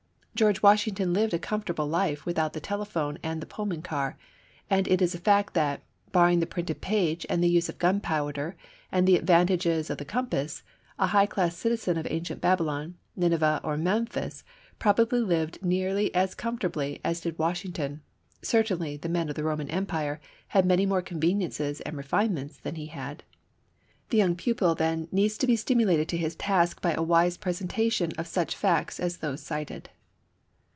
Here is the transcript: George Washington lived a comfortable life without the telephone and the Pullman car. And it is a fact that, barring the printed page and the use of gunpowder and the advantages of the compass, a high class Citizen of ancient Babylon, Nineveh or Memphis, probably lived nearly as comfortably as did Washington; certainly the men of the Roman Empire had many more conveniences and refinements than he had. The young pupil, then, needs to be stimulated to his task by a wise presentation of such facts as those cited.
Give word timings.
George 0.33 0.63
Washington 0.63 1.13
lived 1.13 1.35
a 1.35 1.37
comfortable 1.37 1.85
life 1.85 2.25
without 2.25 2.53
the 2.53 2.59
telephone 2.59 3.19
and 3.21 3.39
the 3.41 3.45
Pullman 3.45 3.83
car. 3.83 4.17
And 4.71 4.87
it 4.87 4.99
is 4.99 5.13
a 5.13 5.19
fact 5.19 5.53
that, 5.53 5.83
barring 6.11 6.39
the 6.39 6.47
printed 6.47 6.81
page 6.81 7.27
and 7.29 7.43
the 7.43 7.49
use 7.49 7.69
of 7.69 7.77
gunpowder 7.77 8.55
and 8.91 9.05
the 9.07 9.17
advantages 9.17 9.91
of 9.91 9.99
the 9.99 10.05
compass, 10.05 10.63
a 10.97 11.07
high 11.07 11.27
class 11.27 11.55
Citizen 11.55 11.95
of 11.95 12.07
ancient 12.09 12.41
Babylon, 12.41 12.95
Nineveh 13.15 13.61
or 13.63 13.77
Memphis, 13.77 14.43
probably 14.79 15.19
lived 15.19 15.63
nearly 15.63 16.15
as 16.15 16.33
comfortably 16.33 16.99
as 17.03 17.21
did 17.21 17.37
Washington; 17.37 18.01
certainly 18.41 18.97
the 18.97 19.09
men 19.09 19.29
of 19.29 19.35
the 19.35 19.43
Roman 19.43 19.69
Empire 19.69 20.19
had 20.47 20.65
many 20.65 20.87
more 20.87 21.03
conveniences 21.03 21.81
and 21.81 21.95
refinements 21.97 22.57
than 22.57 22.73
he 22.75 22.87
had. 22.87 23.21
The 24.09 24.17
young 24.17 24.35
pupil, 24.35 24.73
then, 24.73 25.07
needs 25.11 25.37
to 25.39 25.45
be 25.45 25.55
stimulated 25.57 26.07
to 26.09 26.17
his 26.17 26.35
task 26.35 26.81
by 26.81 26.93
a 26.93 27.03
wise 27.03 27.37
presentation 27.37 28.11
of 28.17 28.25
such 28.25 28.55
facts 28.55 28.99
as 28.99 29.17
those 29.17 29.41
cited. 29.43 29.89